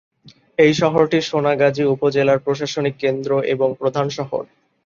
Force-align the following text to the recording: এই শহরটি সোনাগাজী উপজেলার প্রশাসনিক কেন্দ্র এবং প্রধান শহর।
এই 0.59 0.73
শহরটি 0.73 1.19
সোনাগাজী 1.21 1.83
উপজেলার 1.85 2.43
প্রশাসনিক 2.45 2.95
কেন্দ্র 2.97 3.31
এবং 3.53 3.69
প্রধান 3.79 4.07
শহর। 4.09 4.43